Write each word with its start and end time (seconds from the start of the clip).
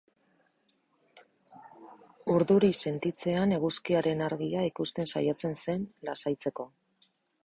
Urduri 2.35 2.69
sentitzean, 2.83 3.53
eguzkiaren 3.59 4.23
argia 4.29 4.63
ikusten 4.71 5.13
saiatzen 5.13 5.55
zen, 5.67 5.85
lasaitzeko. 6.11 6.67